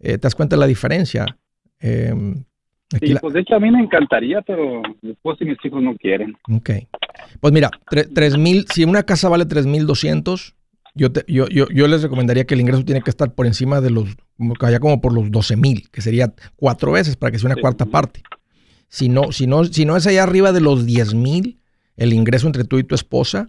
[0.00, 1.26] eh, te das cuenta de la diferencia.
[1.80, 2.44] Em,
[3.00, 6.34] sí, pues de hecho a mí me encantaría, pero después si mis hijos no quieren.
[6.50, 6.70] Ok.
[7.40, 10.54] Pues mira, 3.000, si una casa vale 3.200,
[10.94, 13.90] yo, yo, yo, yo, les recomendaría que el ingreso tiene que estar por encima de
[13.90, 14.14] los,
[14.60, 17.86] allá como por los 12 mil, que sería cuatro veces para que sea una cuarta
[17.86, 18.22] parte.
[18.88, 21.58] Si no, si no, si no es allá arriba de los 10 mil,
[21.96, 23.48] el ingreso entre tú y tu esposa,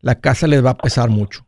[0.00, 1.46] la casa les va a pesar mucho.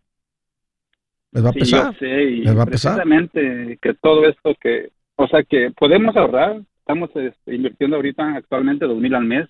[1.33, 1.97] Les va a pesar.
[2.01, 7.55] les va a precisamente que todo esto que, o sea, que podemos ahorrar, estamos este,
[7.55, 9.49] invirtiendo ahorita actualmente dos mil al mes.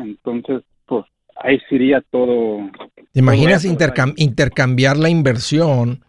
[0.00, 1.04] Entonces, pues
[1.36, 2.70] ahí sería todo
[3.16, 6.04] ¿Te imaginas intercambiar la inversión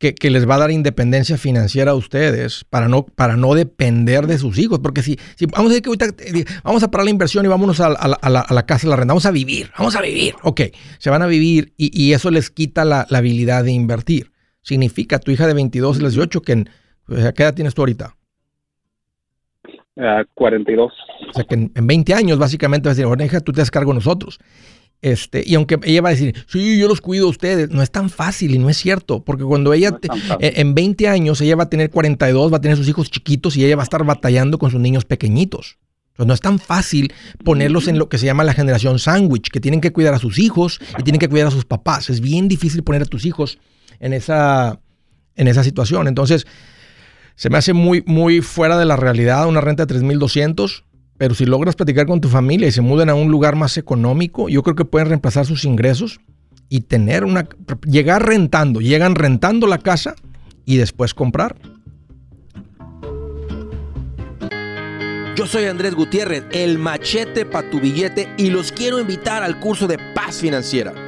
[0.00, 4.38] que, les va a dar independencia financiera a ustedes para no, para no depender de
[4.38, 4.80] sus hijos?
[4.80, 7.48] Porque si, si vamos a decir que ahorita eh, vamos a parar la inversión y
[7.48, 10.34] vámonos a, la, casa de la renta, vamos a vivir, vamos a vivir.
[10.42, 10.62] Ok,
[10.98, 14.32] se van a vivir y, eso les quita la, habilidad de invertir.
[14.60, 16.64] Significa tu hija de 22 y 18 que,
[17.06, 18.16] ¿qué edad tienes tú ahorita?
[20.34, 20.92] 42.
[21.28, 23.92] O sea que en, 20 años básicamente vas a decir, hija, tú te das cargo
[23.92, 24.38] nosotros.
[25.00, 27.90] Este, y aunque ella va a decir, sí, yo los cuido a ustedes, no es
[27.90, 29.96] tan fácil y no es cierto, porque cuando ella,
[30.40, 33.64] en 20 años, ella va a tener 42, va a tener sus hijos chiquitos y
[33.64, 35.78] ella va a estar batallando con sus niños pequeñitos.
[36.12, 37.12] Entonces no es tan fácil
[37.44, 40.40] ponerlos en lo que se llama la generación sándwich, que tienen que cuidar a sus
[40.40, 42.10] hijos y tienen que cuidar a sus papás.
[42.10, 43.60] Es bien difícil poner a tus hijos
[44.00, 44.80] en esa,
[45.36, 46.08] en esa situación.
[46.08, 46.44] Entonces,
[47.38, 50.82] se me hace muy, muy fuera de la realidad una renta de 3.200
[51.18, 54.48] pero si logras platicar con tu familia y se mudan a un lugar más económico,
[54.48, 56.20] yo creo que pueden reemplazar sus ingresos
[56.68, 57.48] y tener una...
[57.84, 60.14] Llegar rentando, llegan rentando la casa
[60.64, 61.56] y después comprar.
[65.34, 69.88] Yo soy Andrés Gutiérrez, el machete para tu billete y los quiero invitar al curso
[69.88, 71.07] de paz financiera.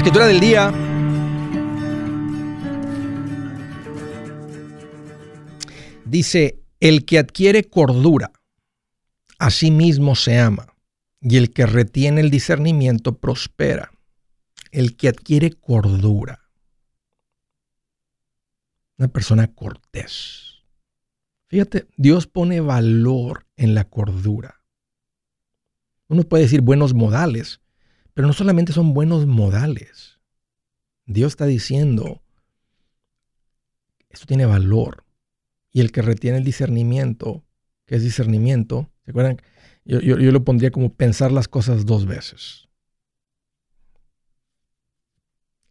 [0.00, 0.72] Escritura del día.
[6.06, 8.32] Dice, el que adquiere cordura,
[9.38, 10.74] a sí mismo se ama,
[11.20, 13.92] y el que retiene el discernimiento prospera.
[14.72, 16.48] El que adquiere cordura.
[18.96, 20.62] Una persona cortés.
[21.48, 24.62] Fíjate, Dios pone valor en la cordura.
[26.08, 27.60] Uno puede decir buenos modales,
[28.14, 30.18] pero no solamente son buenos modales.
[31.06, 32.22] Dios está diciendo,
[34.10, 35.04] esto tiene valor.
[35.72, 37.44] Y el que retiene el discernimiento,
[37.86, 39.40] que es discernimiento, ¿se acuerdan?
[39.84, 42.68] Yo, yo, lo pondría como pensar las cosas dos veces.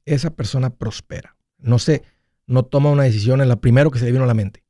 [0.06, 1.38] Esa persona prospera.
[1.58, 2.04] No sé,
[2.48, 4.64] no toma una decisión en la primero que se le vino a la mente.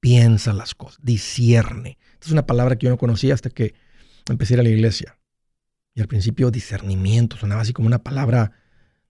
[0.00, 1.98] Piensa las cosas, discierne.
[2.14, 3.74] Esta es una palabra que yo no conocía hasta que
[4.28, 5.19] empecé a ir a la iglesia.
[5.94, 8.52] Y al principio discernimiento sonaba así como una palabra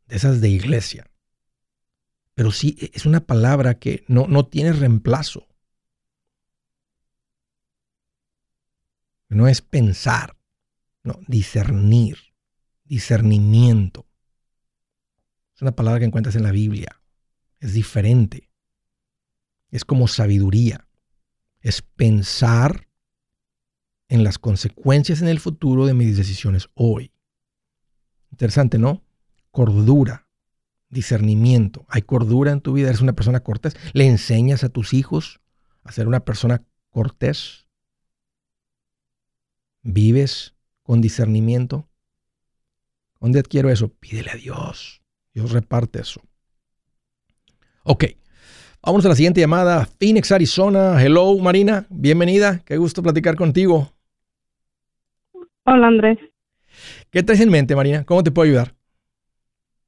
[0.06, 1.10] de esas de iglesia.
[2.34, 5.46] Pero sí, e, es una palabra que no, no tiene reemplazo.
[9.28, 10.36] No es pensar,
[11.04, 12.18] no, discernir,
[12.84, 14.06] discernimiento.
[15.54, 17.00] Es una palabra que encuentras en la Biblia.
[17.60, 18.50] Es diferente.
[19.70, 20.88] Es como sabiduría.
[21.60, 22.88] Es pensar
[24.10, 27.12] en las consecuencias en el futuro de mis decisiones hoy.
[28.32, 29.02] Interesante, ¿no?
[29.52, 30.26] Cordura,
[30.90, 31.86] discernimiento.
[31.88, 32.88] ¿Hay cordura en tu vida?
[32.88, 33.76] ¿Eres una persona cortés?
[33.92, 35.40] ¿Le enseñas a tus hijos
[35.84, 37.68] a ser una persona cortés?
[39.82, 41.88] ¿Vives con discernimiento?
[43.20, 43.88] ¿Dónde adquiero eso?
[43.88, 45.02] Pídele a Dios.
[45.32, 46.20] Dios reparte eso.
[47.84, 48.06] Ok.
[48.82, 49.86] Vamos a la siguiente llamada.
[50.00, 51.00] Phoenix, Arizona.
[51.00, 51.86] Hello, Marina.
[51.90, 52.60] Bienvenida.
[52.64, 53.92] Qué gusto platicar contigo.
[55.72, 56.18] Hola, Andrés.
[57.12, 58.04] ¿Qué traes en mente, Marina?
[58.04, 58.72] ¿Cómo te puedo ayudar?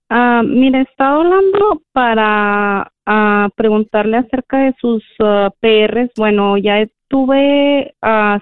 [0.08, 6.12] Uh, mire, estaba hablando para ah, preguntarle acerca de sus ah, PRs.
[6.16, 7.94] Bueno, ya tuve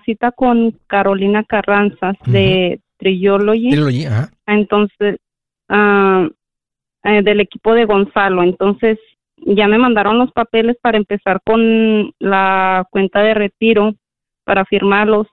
[0.04, 3.70] cita con Carolina Carranzas de Triology.
[3.70, 4.30] Triology, ajá.
[4.46, 5.16] Entonces,
[5.70, 8.42] eh, del equipo de Gonzalo.
[8.42, 8.98] Entonces,
[9.38, 13.94] ya me mandaron los papeles para empezar con la cuenta de retiro
[14.44, 15.26] para firmarlos.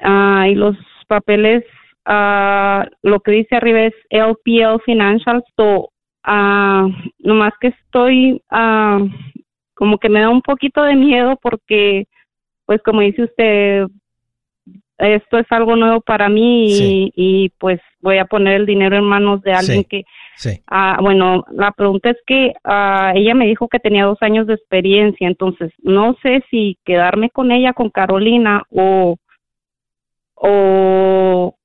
[0.00, 0.76] Y los
[1.06, 1.64] papeles
[2.06, 5.90] uh, lo que dice arriba es LPL Financial, so,
[6.26, 6.88] uh,
[7.18, 9.08] nomás que estoy, uh,
[9.74, 12.06] como que me da un poquito de miedo porque,
[12.66, 13.86] pues como dice usted,
[14.96, 19.42] esto es algo nuevo para mí y, pues voy a poner el dinero en manos
[19.42, 20.04] de alguien que,
[20.36, 20.60] sí.
[21.00, 22.52] bueno, la pregunta es que
[23.14, 27.50] ella me dijo que tenía dos años de experiencia, entonces no sé si quedarme con
[27.50, 29.16] ella, con Carolina o
[30.34, 31.56] o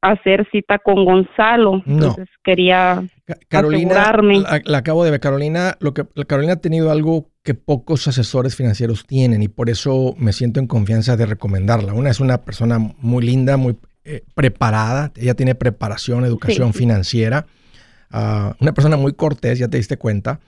[0.00, 1.82] hacer cita con Gonzalo.
[1.86, 3.04] Entonces quería
[3.48, 4.12] Carolina,
[4.64, 5.20] la, acabo de ver.
[5.20, 10.14] Carolina, lo que Carolina ha tenido algo que pocos asesores financieros tienen y por eso
[10.18, 11.94] me siento en confianza de recomendarla.
[11.94, 15.12] Una es una persona muy linda, muy eh, preparada.
[15.16, 17.46] Ella tiene preparación, educación financiera.
[18.10, 20.40] Ah, una persona muy cortés, ya te diste cuenta.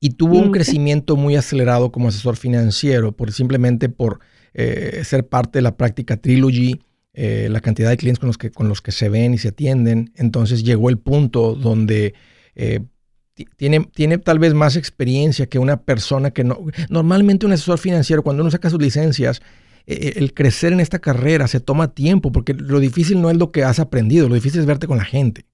[0.00, 4.20] Y tuvo un crecimiento muy acelerado como asesor financiero, por simplemente por
[4.54, 6.80] eh, ser parte de la práctica Trilogy
[7.16, 9.48] eh, la cantidad de clientes con los, que, con los que se ven y se
[9.48, 10.12] atienden.
[10.16, 12.14] Entonces llegó el punto donde
[12.56, 12.80] eh,
[13.56, 16.58] tiene, tiene tal vez más experiencia que una persona que no...
[16.88, 19.42] Normalmente un asesor financiero, cuando uno saca sus licencias,
[19.86, 23.52] eh, el crecer en esta carrera se toma tiempo, porque lo difícil no es lo
[23.52, 25.46] que has aprendido, lo difícil es verte con la gente.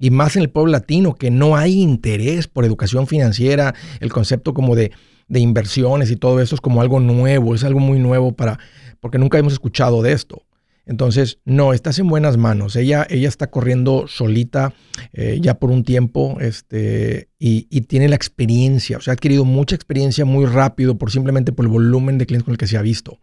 [0.00, 4.52] Y más en el pueblo latino, que no hay interés por educación financiera, el concepto
[4.52, 4.90] como de,
[5.28, 8.58] de inversiones y todo eso es como algo nuevo, es algo muy nuevo para,
[9.00, 10.42] porque nunca hemos escuchado de esto.
[10.86, 12.76] Entonces, no, estás en buenas manos.
[12.76, 14.74] Ella, ella está corriendo solita
[15.12, 19.74] eh, ya por un tiempo este, y, tiene la experiencia, o sea, ha adquirido mucha
[19.74, 22.82] experiencia muy rápido por simplemente por el volumen de clientes con el que se ha
[22.82, 23.18] visto.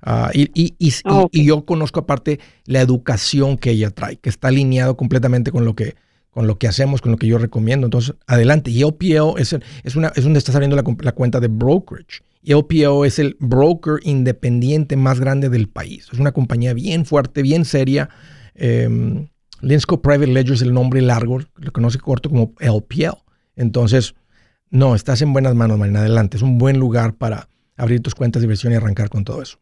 [0.00, 4.96] Ah, y, ah, y, yo conozco aparte la educación que ella trae, que está alineado
[4.96, 5.94] completamente con lo que,
[6.30, 7.86] con lo que hacemos, con lo que yo recomiendo.
[7.86, 8.70] Entonces, adelante.
[8.70, 12.22] Y LPO es, es, una, es donde está saliendo la, la cuenta de brokerage.
[12.44, 16.08] LPO es el broker independiente más grande del país.
[16.12, 18.08] Es una compañía bien fuerte, bien seria.
[18.54, 18.88] Eh,
[19.60, 23.16] Linsco Private Ledger es el nombre largo, lo conoce corto como LPL.
[23.54, 24.14] Entonces,
[24.70, 26.00] no, estás en buenas manos, Marina.
[26.00, 26.36] Adelante.
[26.36, 29.58] Es un buen lugar para abrir tus cuentas de inversión y arrancar con todo eso.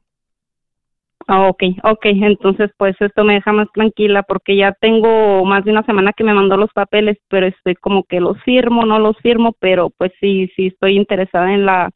[1.26, 2.06] Ah, ok, ok.
[2.06, 6.24] Entonces, pues esto me deja más tranquila porque ya tengo más de una semana que
[6.24, 10.12] me mandó los papeles, pero estoy como que los firmo, no los firmo, pero pues
[10.20, 11.90] sí, sí estoy interesada en la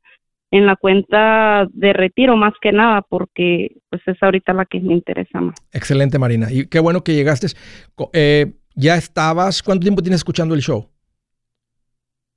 [0.54, 4.94] en la cuenta de retiro más que nada porque pues es ahorita la que me
[4.94, 5.56] interesa más.
[5.72, 7.48] Excelente Marina y qué bueno que llegaste.
[8.12, 9.64] Eh, ¿Ya estabas?
[9.64, 10.88] ¿Cuánto tiempo tienes escuchando el show?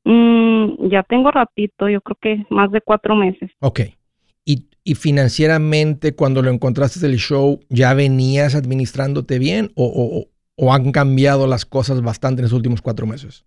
[0.03, 3.51] Mm, ya tengo ratito, yo creo que más de cuatro meses.
[3.59, 3.81] Ok.
[4.43, 10.73] ¿Y, y financieramente cuando lo encontraste el show ya venías administrándote bien o, o, o
[10.73, 13.45] han cambiado las cosas bastante en los últimos cuatro meses?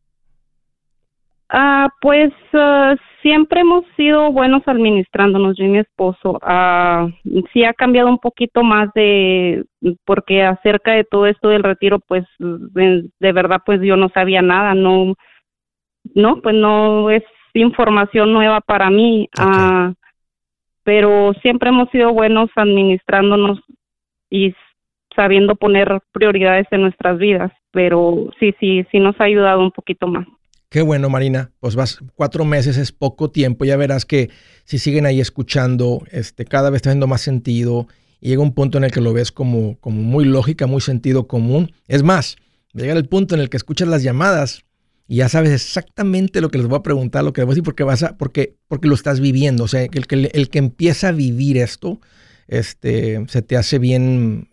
[1.52, 6.38] Ah, pues ah, siempre hemos sido buenos administrándonos, yo y mi esposo.
[6.42, 7.08] Ah,
[7.52, 9.64] sí ha cambiado un poquito más de,
[10.04, 14.74] porque acerca de todo esto del retiro, pues de, verdad, pues yo no sabía nada,
[14.74, 15.14] no,
[16.14, 17.24] no, pues no es
[17.54, 19.28] información nueva para mí.
[19.36, 19.92] Ah,
[20.84, 23.60] pero siempre hemos sido buenos administrándonos
[24.30, 24.54] y
[25.16, 30.06] sabiendo poner prioridades en nuestras vidas, pero sí, sí, sí nos ha ayudado un poquito
[30.06, 30.26] más.
[30.70, 31.50] Qué bueno, Marina.
[31.58, 33.64] Pues vas, cuatro meses es poco tiempo.
[33.64, 34.30] Ya verás que
[34.64, 37.88] si siguen ahí escuchando, este, cada vez está haciendo más sentido
[38.20, 41.26] y llega un punto en el que lo ves como, como muy lógica, muy sentido
[41.26, 41.72] común.
[41.88, 42.36] Es más,
[42.72, 44.62] llega el punto en el que escuchas las llamadas
[45.08, 47.54] y ya sabes exactamente lo que les voy a preguntar, lo que les voy a
[47.54, 49.64] decir, porque, vas a, porque, porque lo estás viviendo.
[49.64, 52.00] O sea, el que, el que empieza a vivir esto,
[52.46, 54.48] este, se te hace bien,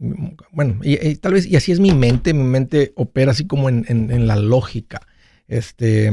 [0.51, 3.85] bueno, y, tal vez, y así es mi mente, mi mente opera así como en,
[3.87, 5.01] en la lógica.
[5.47, 6.11] Este,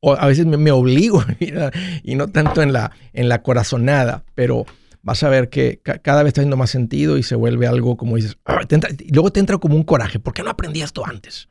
[0.00, 1.22] o a veces me, obligo
[2.02, 4.64] y no tanto en la, en la corazonada, pero
[5.02, 8.16] vas a ver que cada vez está haciendo más sentido y se vuelve algo como
[8.16, 8.60] dices, ah,
[8.98, 11.48] y luego te entra como un coraje, ¿por qué no aprendí esto antes?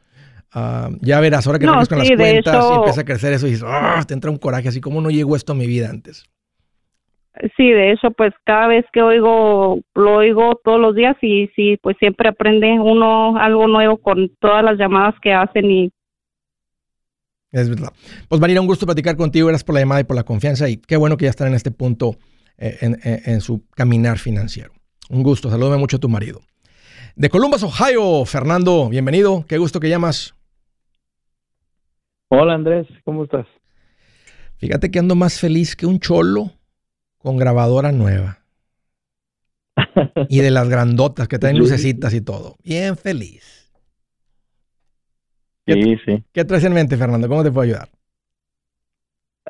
[0.53, 3.51] Ah, ya verás, ahora que no, con las cuentas y empieza a crecer eso y
[3.51, 6.25] dices, ah, te entra un coraje, así como no llegó esto a mi vida antes.
[7.55, 11.77] Sí, de hecho, pues cada vez que oigo, lo oigo todos los días y sí,
[11.81, 15.91] pues siempre aprende uno algo nuevo con todas las llamadas que hacen y
[17.51, 17.91] es verdad.
[18.27, 19.47] Pues Marina, un gusto platicar contigo.
[19.47, 20.69] Gracias por la llamada y por la confianza.
[20.69, 22.17] Y qué bueno que ya están en este punto
[22.57, 24.71] eh, en, su caminar financiero.
[25.09, 25.49] Un gusto.
[25.49, 26.41] Salúdame mucho a tu marido.
[27.15, 29.45] De Columbus, Ohio, Fernando, bienvenido.
[29.47, 30.35] Qué gusto que llamas.
[32.29, 33.47] Hola Andrés, ¿cómo estás?
[34.57, 36.51] Fíjate que ando más feliz que un cholo
[37.17, 38.39] con grabadora nueva.
[40.29, 42.57] y de las grandotas que traen lucecitas y todo.
[42.63, 43.58] Bien feliz.
[45.73, 46.23] Sí, sí.
[46.33, 47.27] ¿Qué traes en mente, Fernando?
[47.27, 47.89] ¿Cómo te puedo ayudar?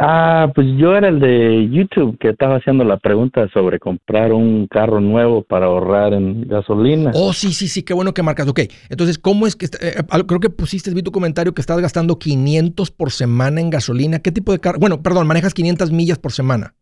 [0.01, 4.65] Ah, pues yo era el de YouTube que estaba haciendo la pregunta sobre comprar un
[4.67, 7.11] carro nuevo para ahorrar en gasolina.
[7.13, 8.47] Oh, sí, sí, sí, qué bueno que marcas.
[8.47, 12.17] Ok, entonces, ¿cómo es que, eh, creo que pusiste, vi tu comentario que estás gastando
[12.17, 14.20] 500 por semana en gasolina.
[14.20, 14.80] ¿Qué tipo de carro?
[14.80, 16.76] Bueno, perdón, manejas 500 millas por semana.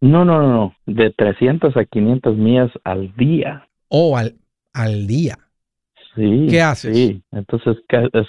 [0.00, 3.66] No, no, no, no, de 300 a 500 millas al día.
[3.88, 4.36] Oh, al,
[4.72, 5.47] al día.
[6.14, 6.46] Sí.
[6.50, 6.96] ¿Qué haces?
[6.96, 8.26] Sí, entonces es,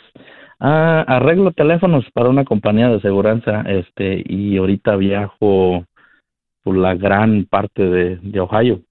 [0.59, 5.85] ah, arreglo teléfonos para una compañía de seguridad este, y ahorita viajo
[6.63, 8.81] por la gran parte de, Ohio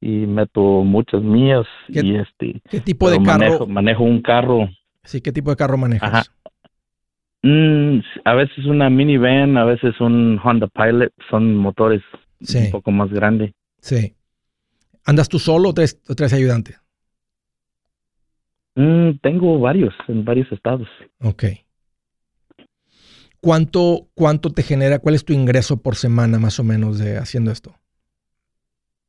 [0.00, 3.66] y meto muchas mías y este ¿Qué tipo de carro?
[3.66, 4.68] Manejo, un carro.
[5.04, 6.30] Sí, ¿qué tipo de carro manejas?
[7.42, 12.02] Mm, a veces una minivan, a veces un Honda Pilot, son motores
[12.40, 13.52] un poco más grandes.
[13.80, 14.14] Sí.
[15.04, 16.80] ¿Andas tú solo o tres, o tres ayudantes?
[18.76, 20.86] Mm, tengo varios, en varios estados.
[21.22, 21.44] Ok.
[23.40, 27.50] ¿Cuánto, ¿Cuánto te genera, cuál es tu ingreso por semana más o menos de haciendo
[27.50, 27.74] esto?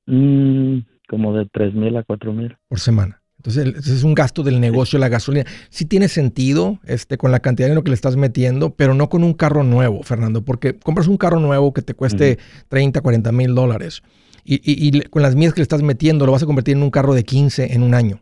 [0.05, 2.55] Mm, como de tres mil a cuatro mil.
[2.68, 3.22] Por semana.
[3.38, 5.45] Entonces, es un gasto del negocio, la gasolina.
[5.70, 9.09] Sí tiene sentido este, con la cantidad de dinero que le estás metiendo, pero no
[9.09, 12.39] con un carro nuevo, Fernando, porque compras un carro nuevo que te cueste
[12.70, 14.01] 30, 40 mil dólares
[14.43, 16.89] y, y, con las mías que le estás metiendo lo vas a convertir en un
[16.89, 18.22] carro de 15 en un año.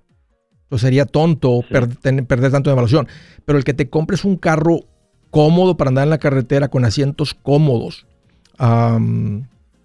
[0.69, 3.07] Pues sería tonto perder tanto de evaluación.
[3.45, 4.81] Pero el que te compres un carro
[5.35, 8.05] cómodo para andar en la carretera con asientos cómodos,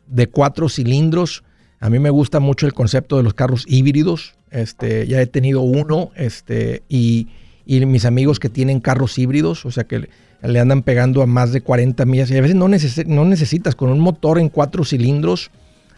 [0.06, 1.42] de cuatro cilindros.
[1.80, 4.34] A mí me gusta mucho el concepto de los carros híbridos.
[4.52, 7.26] Este, ya he tenido uno este, y,
[7.66, 10.08] mis amigos que tienen carros híbridos, o sea que
[10.42, 13.90] le, andan pegando a más de 40 millas y a veces no, no necesitas con
[13.90, 15.50] un motor en cuatro cilindros.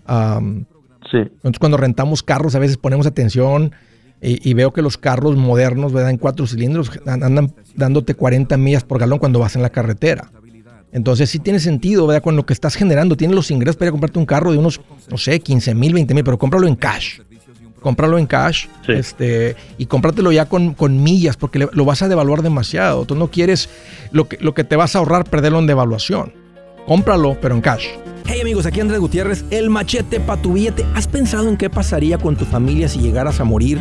[0.06, 1.18] sí.
[1.18, 3.72] Entonces cuando rentamos carros a veces ponemos atención
[4.24, 6.10] y, veo que los carros modernos, ¿verdad?
[6.10, 10.30] En cuatro cilindros andan dándote 40 millas por galón cuando vas en la carretera.
[10.92, 12.22] Entonces sí tiene sentido, ¿verdad?
[12.22, 14.58] Con lo que estás generando, tienes los ingresos para ir a comprarte un carro de
[14.58, 17.18] unos, no sé, 15 mil, 20 mil, pero cómpralo en cash.
[17.80, 22.42] Cómpralo en cash este, y cómpratelo ya con, con millas porque lo vas a devaluar
[22.42, 23.04] demasiado.
[23.06, 23.68] Tú no quieres
[24.12, 26.32] lo que, lo que te vas a ahorrar perderlo en devaluación.
[26.86, 27.86] Cómpralo, pero en cash.
[28.24, 30.86] Hey amigos, aquí Andrés Gutiérrez, el machete para tu billete.
[30.94, 33.80] ¿Has pensado en qué pasaría con tu familia si llegaras a morir?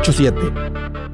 [0.00, 1.05] 87